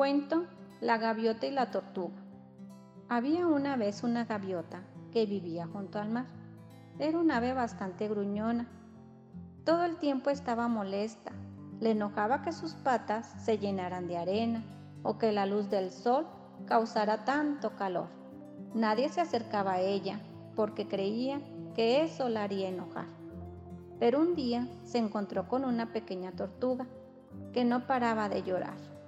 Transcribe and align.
Cuento 0.00 0.46
La 0.80 0.96
gaviota 0.96 1.46
y 1.46 1.50
la 1.50 1.70
tortuga. 1.70 2.16
Había 3.10 3.46
una 3.46 3.76
vez 3.76 4.02
una 4.02 4.24
gaviota 4.24 4.80
que 5.12 5.26
vivía 5.26 5.66
junto 5.66 5.98
al 5.98 6.08
mar. 6.08 6.24
Era 6.98 7.18
un 7.18 7.30
ave 7.30 7.52
bastante 7.52 8.08
gruñona. 8.08 8.66
Todo 9.66 9.84
el 9.84 9.98
tiempo 9.98 10.30
estaba 10.30 10.68
molesta. 10.68 11.32
Le 11.80 11.90
enojaba 11.90 12.40
que 12.40 12.52
sus 12.52 12.72
patas 12.76 13.26
se 13.44 13.58
llenaran 13.58 14.08
de 14.08 14.16
arena 14.16 14.64
o 15.02 15.18
que 15.18 15.32
la 15.32 15.44
luz 15.44 15.68
del 15.68 15.90
sol 15.90 16.26
causara 16.64 17.26
tanto 17.26 17.76
calor. 17.76 18.08
Nadie 18.72 19.10
se 19.10 19.20
acercaba 19.20 19.72
a 19.72 19.80
ella 19.80 20.18
porque 20.56 20.88
creía 20.88 21.42
que 21.74 22.02
eso 22.02 22.30
la 22.30 22.44
haría 22.44 22.70
enojar. 22.70 23.08
Pero 23.98 24.22
un 24.22 24.34
día 24.34 24.66
se 24.82 24.96
encontró 24.96 25.46
con 25.46 25.66
una 25.66 25.92
pequeña 25.92 26.32
tortuga 26.32 26.86
que 27.52 27.66
no 27.66 27.86
paraba 27.86 28.30
de 28.30 28.42
llorar. 28.42 28.99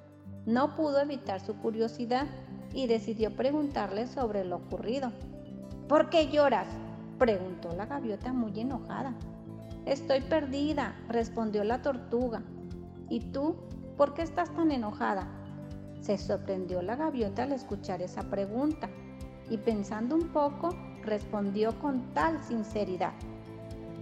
No 0.46 0.74
pudo 0.74 1.00
evitar 1.00 1.40
su 1.40 1.54
curiosidad 1.54 2.26
y 2.74 2.88
decidió 2.88 3.30
preguntarle 3.30 4.08
sobre 4.08 4.44
lo 4.44 4.56
ocurrido. 4.56 5.12
¿Por 5.88 6.10
qué 6.10 6.28
lloras? 6.28 6.66
preguntó 7.18 7.72
la 7.76 7.86
gaviota 7.86 8.32
muy 8.32 8.58
enojada. 8.58 9.14
Estoy 9.86 10.20
perdida, 10.20 10.96
respondió 11.08 11.62
la 11.62 11.82
tortuga. 11.82 12.42
¿Y 13.08 13.20
tú? 13.20 13.54
¿Por 13.96 14.14
qué 14.14 14.22
estás 14.22 14.52
tan 14.54 14.72
enojada? 14.72 15.28
Se 16.00 16.18
sorprendió 16.18 16.82
la 16.82 16.96
gaviota 16.96 17.44
al 17.44 17.52
escuchar 17.52 18.02
esa 18.02 18.22
pregunta 18.22 18.88
y 19.48 19.58
pensando 19.58 20.16
un 20.16 20.28
poco, 20.28 20.70
respondió 21.02 21.78
con 21.78 22.12
tal 22.14 22.42
sinceridad. 22.42 23.12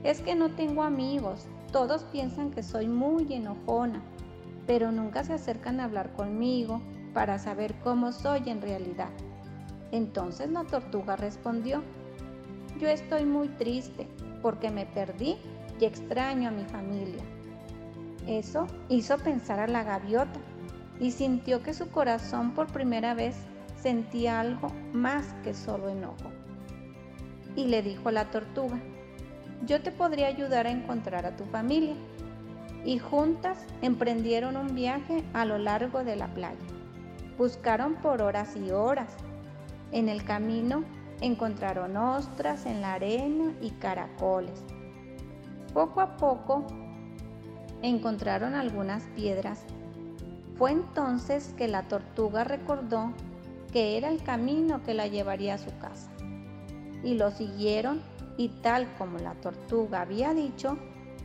Es 0.04 0.22
que 0.22 0.34
no 0.34 0.50
tengo 0.50 0.82
amigos, 0.82 1.46
todos 1.72 2.04
piensan 2.04 2.50
que 2.50 2.62
soy 2.62 2.88
muy 2.88 3.30
enojona 3.34 4.00
pero 4.70 4.92
nunca 4.92 5.24
se 5.24 5.33
acercan 5.33 5.80
a 5.80 5.84
hablar 5.87 6.12
conmigo 6.12 6.80
para 7.12 7.41
saber 7.41 7.74
cómo 7.83 8.12
soy 8.12 8.42
en 8.47 8.62
realidad. 8.62 9.09
Entonces 9.91 10.49
la 10.49 10.62
tortuga 10.62 11.16
respondió, 11.16 11.82
yo 12.79 12.87
estoy 12.87 13.24
muy 13.24 13.49
triste 13.49 14.07
porque 14.40 14.71
me 14.71 14.87
perdí 14.87 15.38
y 15.80 15.85
extraño 15.85 16.51
a 16.51 16.52
mi 16.52 16.65
familia. 16.66 17.24
Eso 18.29 18.68
hizo 18.88 19.18
pensar 19.18 19.59
a 19.59 19.66
la 19.66 19.82
gaviota 19.82 20.38
y 21.01 21.10
sintió 21.10 21.65
que 21.65 21.74
su 21.74 21.90
corazón 21.90 22.52
por 22.52 22.68
primera 22.68 23.12
vez 23.12 23.34
sentía 23.74 24.38
algo 24.38 24.68
más 24.93 25.34
que 25.43 25.52
solo 25.52 25.88
enojo. 25.88 26.30
Y 27.57 27.65
le 27.65 27.82
dijo 27.82 28.09
a 28.09 28.12
la 28.12 28.30
tortuga, 28.30 28.79
yo 29.66 29.82
te 29.82 29.90
podría 29.90 30.29
ayudar 30.29 30.68
a 30.68 30.71
encontrar 30.71 31.27
a 31.27 31.34
tu 31.34 31.45
familia 31.46 31.96
y 32.84 32.98
juntas 32.98 33.66
emprendieron 33.82 34.56
un 34.56 34.74
viaje 34.74 35.24
a 35.34 35.45
lo 35.45 35.59
largo 35.59 36.04
de 36.04 36.16
la 36.16 36.28
playa. 36.28 36.56
Buscaron 37.37 37.95
por 37.96 38.22
horas 38.22 38.56
y 38.56 38.70
horas. 38.70 39.16
En 39.92 40.09
el 40.09 40.24
camino 40.24 40.84
encontraron 41.20 41.96
ostras 41.96 42.66
en 42.66 42.80
la 42.80 42.95
arena 42.95 43.52
y 43.60 43.70
caracoles. 43.70 44.62
Poco 45.72 46.00
a 46.00 46.16
poco 46.16 46.66
encontraron 47.82 48.54
algunas 48.54 49.04
piedras. 49.15 49.62
Fue 50.56 50.72
entonces 50.72 51.54
que 51.56 51.68
la 51.68 51.88
tortuga 51.88 52.44
recordó 52.44 53.12
que 53.72 53.96
era 53.96 54.09
el 54.09 54.22
camino 54.22 54.82
que 54.82 54.94
la 54.94 55.06
llevaría 55.06 55.54
a 55.54 55.59
su 55.59 55.70
casa. 55.78 56.10
Y 57.02 57.15
lo 57.15 57.30
siguieron 57.30 58.02
y 58.37 58.48
tal 58.48 58.87
como 58.98 59.18
la 59.18 59.34
tortuga 59.34 60.02
había 60.02 60.34
dicho, 60.34 60.76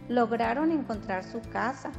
lograron 0.07 0.71
encontrar 0.71 1.23
su 1.23 1.41
casa. 1.41 1.91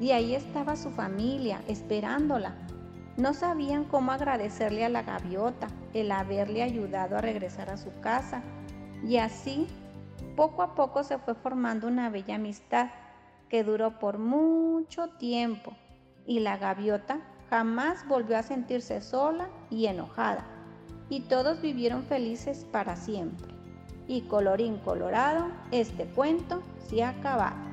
Y 0.00 0.12
ahí 0.12 0.34
estaba 0.34 0.76
su 0.76 0.90
familia 0.90 1.60
esperándola. 1.68 2.54
No 3.16 3.34
sabían 3.34 3.84
cómo 3.84 4.12
agradecerle 4.12 4.84
a 4.84 4.88
la 4.88 5.02
gaviota 5.02 5.68
el 5.92 6.10
haberle 6.10 6.62
ayudado 6.62 7.16
a 7.16 7.20
regresar 7.20 7.68
a 7.70 7.76
su 7.76 7.92
casa. 8.00 8.42
Y 9.04 9.18
así, 9.18 9.66
poco 10.36 10.62
a 10.62 10.74
poco 10.74 11.04
se 11.04 11.18
fue 11.18 11.34
formando 11.34 11.86
una 11.86 12.08
bella 12.08 12.36
amistad 12.36 12.88
que 13.48 13.62
duró 13.62 13.98
por 13.98 14.18
mucho 14.18 15.08
tiempo. 15.18 15.76
Y 16.26 16.40
la 16.40 16.56
gaviota 16.56 17.20
jamás 17.50 18.06
volvió 18.06 18.38
a 18.38 18.42
sentirse 18.42 19.00
sola 19.02 19.50
y 19.68 19.86
enojada. 19.86 20.46
Y 21.10 21.22
todos 21.22 21.60
vivieron 21.60 22.04
felices 22.04 22.64
para 22.70 22.96
siempre. 22.96 23.59
Y 24.10 24.22
colorín 24.22 24.78
colorado, 24.78 25.46
este 25.70 26.04
cuento 26.04 26.64
se 26.88 27.04
acaba. 27.04 27.69